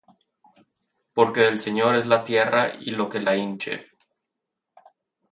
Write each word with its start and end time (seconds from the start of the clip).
Porque 1.13 1.41
del 1.41 1.59
Señor 1.59 1.95
es 1.95 2.07
la 2.07 2.25
tierra 2.25 2.73
y 2.73 2.89
lo 2.89 3.07
que 3.07 3.19
la 3.19 3.35
hinche. 3.37 3.85